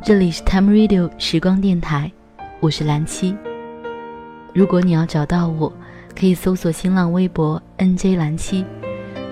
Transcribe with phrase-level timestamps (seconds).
[0.00, 2.10] 这里是 Time Radio 时光电台，
[2.60, 3.36] 我是蓝七。
[4.54, 5.70] 如果你要找到我，
[6.16, 8.64] 可以搜索新浪微博 NJ 蓝七，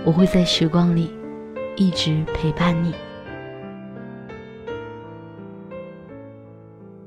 [0.04, 1.14] 我会在时光里
[1.76, 2.92] 一直陪伴你。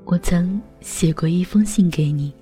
[0.05, 2.33] 我曾写过一封信给你，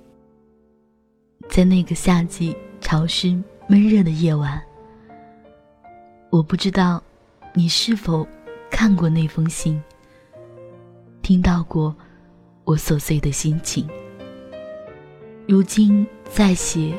[1.48, 4.62] 在那个夏季潮湿闷热的夜晚，
[6.30, 7.02] 我不知道
[7.54, 8.26] 你是否
[8.70, 9.82] 看过那封信。
[11.22, 11.94] 听到过
[12.64, 13.86] 我琐碎的心情，
[15.46, 16.94] 如今再写，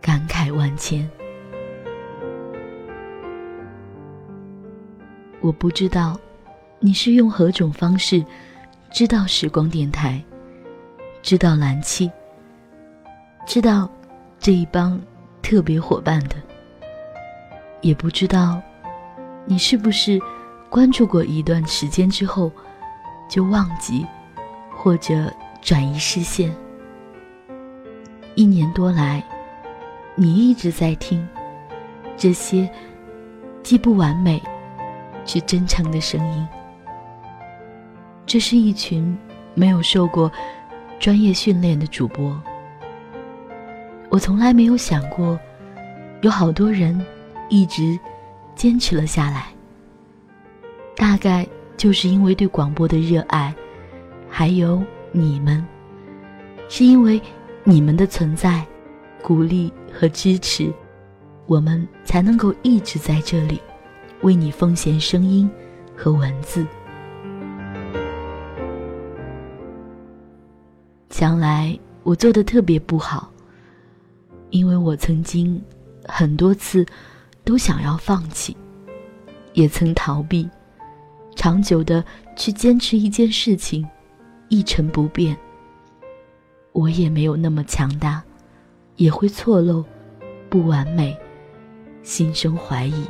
[0.00, 1.08] 感慨万千。
[5.40, 6.20] 我不知道
[6.80, 8.22] 你是用何种方式
[8.90, 10.22] 知道时光电台，
[11.22, 12.10] 知道蓝气，
[13.46, 13.90] 知道
[14.38, 15.00] 这一帮
[15.40, 16.36] 特别伙伴的，
[17.80, 18.60] 也不知道
[19.46, 20.20] 你是不是
[20.68, 22.52] 关注过一段时间之后。
[23.28, 24.06] 就忘记，
[24.70, 26.54] 或者转移视线。
[28.34, 29.22] 一年多来，
[30.14, 31.28] 你一直在听
[32.16, 32.68] 这些
[33.62, 34.42] 既不完美，
[35.24, 36.48] 却真诚的声音。
[38.24, 39.16] 这是一群
[39.54, 40.30] 没有受过
[40.98, 42.40] 专业训练的主播。
[44.08, 45.38] 我从来没有想过，
[46.22, 47.04] 有好多人
[47.48, 47.98] 一直
[48.54, 49.46] 坚持了下来。
[50.96, 51.46] 大概。
[51.78, 53.54] 就是因为对广播的热爱，
[54.28, 55.64] 还有你们，
[56.68, 57.22] 是因为
[57.62, 58.66] 你们的存在、
[59.22, 60.70] 鼓励和支持，
[61.46, 63.60] 我们才能够一直在这里，
[64.22, 65.48] 为你奉献声音
[65.96, 66.66] 和文字。
[71.08, 73.30] 将来我做的特别不好，
[74.50, 75.62] 因为我曾经
[76.06, 76.84] 很多次
[77.44, 78.56] 都想要放弃，
[79.52, 80.48] 也曾逃避。
[81.38, 83.88] 长久的去坚持一件事情，
[84.48, 85.36] 一成不变。
[86.72, 88.20] 我也没有那么强大，
[88.96, 89.84] 也会错漏，
[90.50, 91.16] 不完美，
[92.02, 93.04] 心生怀疑。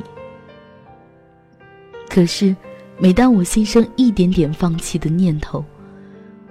[2.07, 2.55] 可是，
[2.99, 5.65] 每当我心生一点点放弃的念头，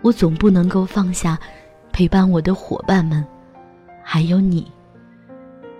[0.02, 1.38] 我总不能够放下
[1.92, 3.24] 陪伴我的伙伴们，
[4.02, 4.66] 还有你，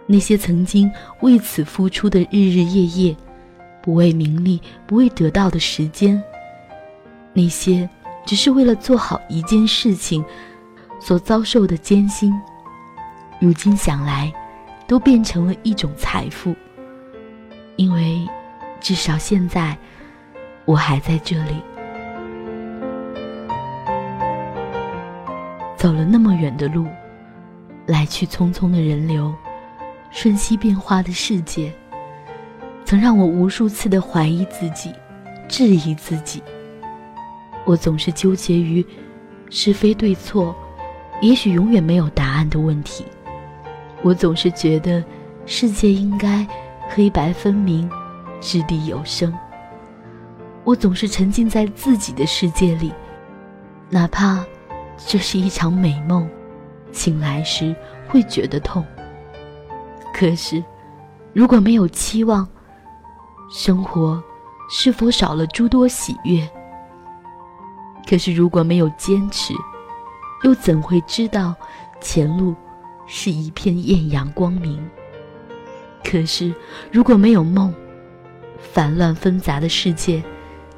[0.06, 0.88] 那些曾经
[1.22, 3.16] 为此付出的日日夜夜。
[3.88, 6.22] 不为名利，不为得到的时间，
[7.32, 7.88] 那些
[8.26, 10.22] 只是为了做好一件事情
[11.00, 12.38] 所遭受的艰辛，
[13.40, 14.30] 如今想来，
[14.86, 16.54] 都变成了一种财富。
[17.76, 18.28] 因为，
[18.78, 19.74] 至少现在，
[20.66, 21.54] 我还在这里，
[25.78, 26.86] 走了那么远的路，
[27.86, 29.34] 来去匆匆的人流，
[30.10, 31.72] 瞬息变化的世界。
[32.88, 34.90] 曾让我无数次的怀疑自己，
[35.46, 36.42] 质疑自己。
[37.66, 38.82] 我总是纠结于
[39.50, 40.56] 是非对错，
[41.20, 43.04] 也许永远没有答案的问题。
[44.00, 45.04] 我总是觉得
[45.44, 46.48] 世界应该
[46.88, 47.90] 黑白分明，
[48.40, 49.30] 掷地有声。
[50.64, 52.90] 我总是沉浸在自己的世界里，
[53.90, 54.42] 哪怕
[54.96, 56.26] 这是一场美梦，
[56.90, 57.76] 醒来时
[58.08, 58.82] 会觉得痛。
[60.14, 60.64] 可是，
[61.34, 62.48] 如果没有期望，
[63.50, 64.22] 生活
[64.68, 66.46] 是否少了诸多喜悦？
[68.08, 69.54] 可是如果没有坚持，
[70.44, 71.54] 又怎会知道
[72.00, 72.54] 前路
[73.06, 74.78] 是一片艳阳光明？
[76.04, 76.54] 可是
[76.92, 77.74] 如果没有梦，
[78.58, 80.22] 烦乱纷杂的世界，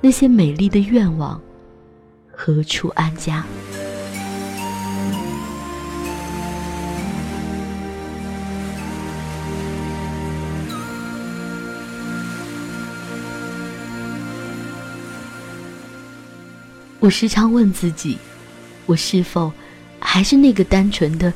[0.01, 1.41] 那些美丽的愿望，
[2.33, 3.45] 何处安家？
[17.01, 18.19] 我时常问自己：
[18.85, 19.51] 我是否
[19.99, 21.33] 还是那个单纯的、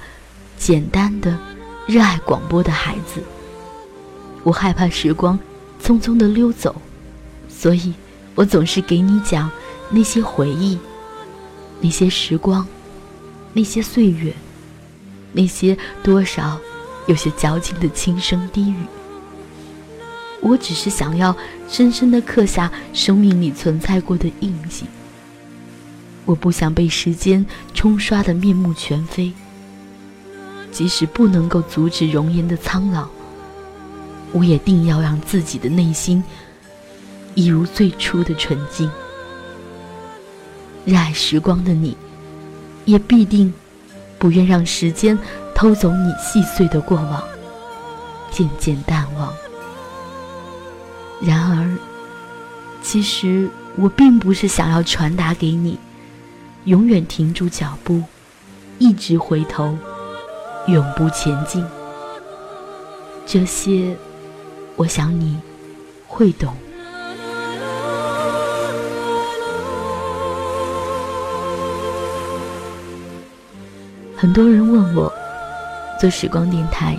[0.59, 1.39] 简单的、
[1.87, 3.23] 热爱广播的孩子？
[4.43, 5.39] 我害怕时光
[5.83, 6.77] 匆匆的溜走，
[7.49, 7.95] 所以
[8.35, 9.51] 我总是给你讲
[9.89, 10.79] 那些回忆、
[11.81, 12.67] 那些时光、
[13.55, 14.35] 那些岁月、
[15.33, 16.61] 那些多少
[17.07, 18.77] 有些矫情的轻声低语。
[20.43, 21.35] 我只是想要
[21.71, 24.85] 深深的刻下生命里存在过的印记。
[26.25, 27.45] 我不想被时间
[27.75, 29.33] 冲刷的面目全非，
[30.73, 33.09] 即使不能够阻止容颜的苍老，
[34.33, 36.23] 我也定要让自己的内心
[37.35, 38.91] 一如最初的纯净。
[40.85, 41.97] 热爱时光的你，
[42.85, 43.53] 也必定
[44.19, 45.19] 不愿让时间
[45.55, 47.23] 偷走你细碎的过往，
[48.31, 49.33] 渐渐淡忘。
[51.23, 51.79] 然而，
[52.83, 55.79] 其实我并不是想要传达给你，
[56.65, 58.03] 永远停住脚步，
[58.79, 59.77] 一直回头，
[60.67, 61.63] 永不前进。
[63.27, 63.95] 这些，
[64.75, 65.39] 我想你
[66.07, 66.55] 会懂。
[74.17, 75.13] 很多人问我，
[76.01, 76.97] 做时光电台，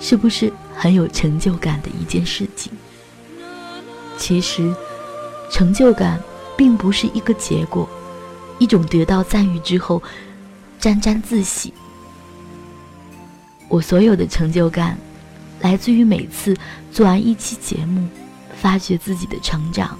[0.00, 2.72] 是不是很有成就感的一件事情？
[4.18, 4.74] 其实，
[5.48, 6.20] 成就感
[6.56, 7.88] 并不是一个结果，
[8.58, 10.02] 一种得到赞誉之后
[10.78, 11.72] 沾沾自喜。
[13.68, 14.96] 我所有的成就感，
[15.60, 16.56] 来自于每次
[16.92, 18.06] 做完一期节目，
[18.60, 19.98] 发觉自己的成长，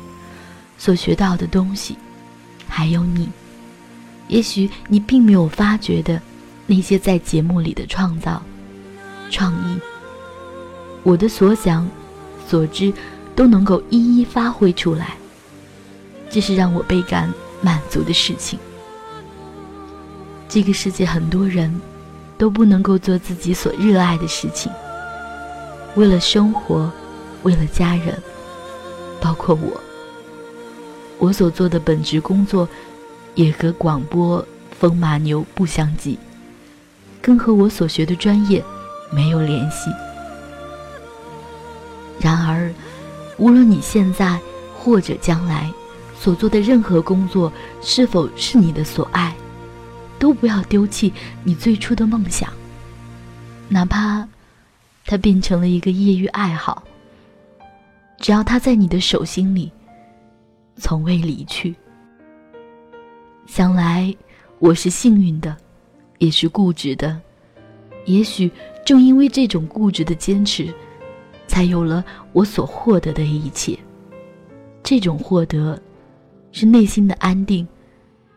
[0.79, 1.97] 所学到的东西，
[2.69, 3.29] 还有你。
[4.29, 6.21] 也许你并没有发觉的
[6.67, 8.43] 那些在节目里的创造、
[9.31, 9.79] 创意，
[11.03, 11.87] 我的所想、
[12.47, 12.93] 所知
[13.35, 15.17] 都能够一一发挥出来，
[16.31, 17.33] 这是让我倍感
[17.65, 18.59] 满足的事情。
[20.49, 21.81] 这个世界很多人
[22.37, 24.71] 都不能够做自己所热爱的事情，
[25.97, 26.93] 为了生活，
[27.43, 28.23] 为了家人，
[29.21, 29.81] 包括我，
[31.19, 32.69] 我所做的本职工作。
[33.37, 34.47] 也和广播
[34.79, 36.17] 风马牛不相及，
[37.21, 38.63] 更和我所学的专业
[39.11, 39.91] 没有联系。
[42.21, 42.73] 然而，
[43.37, 44.39] 无论你现在
[44.79, 45.69] 或者将来
[46.17, 47.53] 所做的任何工作
[47.83, 49.35] 是否是你的所爱，
[50.19, 51.13] 都不要丢弃
[51.43, 52.51] 你最初的梦想，
[53.69, 54.27] 哪怕
[55.05, 56.83] 它变成了一个业余爱好。
[58.19, 59.71] 只要它在你的手心里，
[60.77, 61.75] 从未离去。
[63.47, 64.15] 想来，
[64.59, 65.55] 我是幸运的，
[66.19, 67.21] 也是固执的。
[68.07, 68.51] 也许
[68.85, 70.73] 正因为这种固执的坚持，
[71.47, 72.03] 才有了
[72.33, 73.79] 我所获得的一切。
[74.83, 75.79] 这种获得，
[76.55, 77.67] 是内心的安定、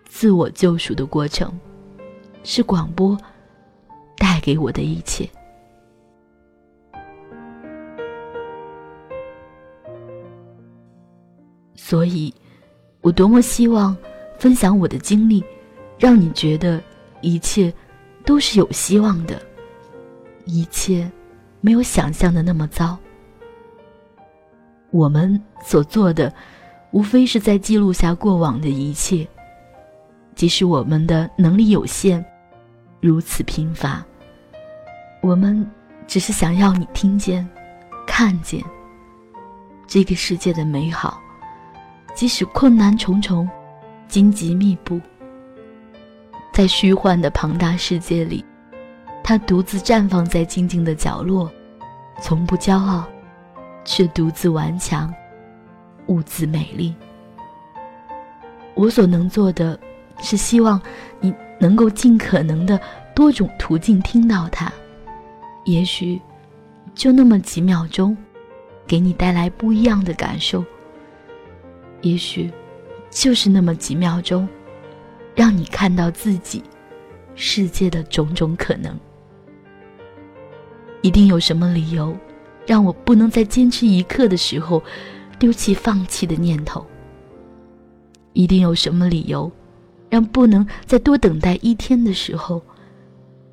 [0.05, 1.55] 自我救赎的过程，
[2.43, 3.15] 是广播
[4.17, 5.29] 带给我的一切。
[11.75, 12.33] 所以，
[13.01, 13.95] 我多么希望。
[14.39, 15.43] 分享我的经历，
[15.97, 16.79] 让你觉得
[17.21, 17.73] 一切
[18.23, 19.41] 都是有希望的，
[20.45, 21.11] 一切
[21.59, 22.95] 没有想象的那么糟。
[24.91, 26.31] 我们所做的，
[26.91, 29.27] 无非是在记录下过往的一切，
[30.35, 32.23] 即使我们的能力有限，
[33.01, 34.03] 如此贫乏，
[35.21, 35.69] 我们
[36.07, 37.47] 只是想要你听见、
[38.05, 38.63] 看见
[39.85, 41.21] 这个世界的美好，
[42.13, 43.47] 即使困难重重。
[44.07, 45.01] 荆棘密布，
[46.53, 48.41] 在虚幻的庞大世界里，
[49.21, 51.51] 它独自绽放在静静的角落，
[52.21, 53.03] 从不骄傲，
[53.83, 55.13] 却独自顽强，
[56.07, 56.93] 兀自美丽。
[58.73, 59.79] 我所能做的，
[60.19, 60.81] 是希望
[61.19, 62.79] 你能够尽可能的
[63.15, 64.71] 多种途径听到它，
[65.65, 66.21] 也许
[66.93, 68.15] 就那么几秒钟，
[68.85, 70.63] 给你带来不一样的感受。
[72.01, 72.51] 也许。
[73.09, 74.47] 就是那么几秒钟，
[75.33, 76.61] 让你看到自己
[77.35, 78.95] 世界的种种可能。
[81.01, 82.15] 一定有什么理由，
[82.67, 84.83] 让我不能在坚持一刻的时候
[85.39, 86.85] 丢弃放弃的念头。
[88.33, 89.51] 一定有什么理由，
[90.09, 92.61] 让不能再多等待一天的时候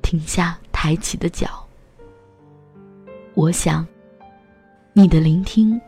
[0.01, 1.67] 停下抬起的脚。
[3.33, 3.85] 我想，
[4.93, 5.79] 你的聆听，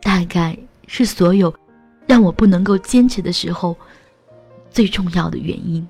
[0.00, 0.56] 大概
[0.86, 1.52] 是所有。
[2.06, 3.74] 让我不能够坚持的时候，
[4.70, 5.88] 最重要的原因。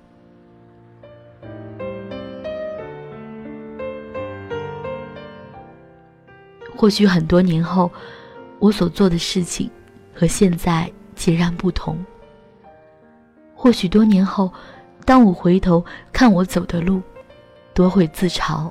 [6.76, 7.90] 或许很多年后，
[8.58, 9.70] 我所做的事情
[10.14, 11.99] 和现在截然不同。
[13.54, 14.52] 或许多年后，
[15.04, 17.02] 当我回头看我走的路，
[17.73, 18.70] 多会自嘲。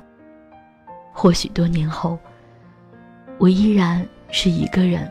[1.12, 2.18] 或许多年后，
[3.38, 5.10] 我依然是一个人，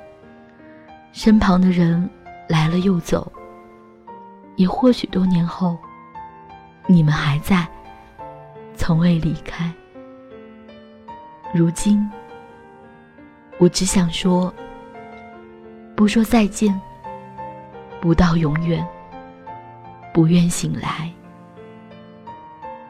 [1.11, 2.09] 身旁的人。
[2.49, 3.31] 来了又走，
[4.57, 5.77] 也或许多年后，
[6.85, 7.65] 你们还在，
[8.75, 9.73] 从未离开。
[11.53, 12.07] 如今，
[13.59, 14.53] 我只想说，
[15.95, 16.79] 不说再见，
[18.01, 18.85] 不到永远，
[20.13, 21.09] 不愿醒来，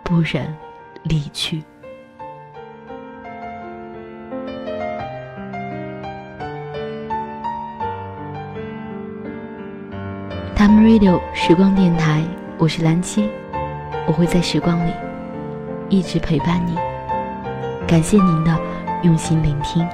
[0.04, 0.52] 不忍
[1.04, 1.62] 离去。
[10.56, 12.24] Time Radio 时光电台，
[12.58, 13.30] 我是蓝七，
[14.08, 14.94] 我会在时光里
[15.90, 16.76] 一直陪伴你。
[17.86, 18.58] 感谢您的
[19.04, 19.88] 用心聆听。